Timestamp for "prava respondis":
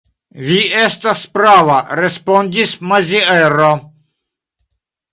1.35-2.75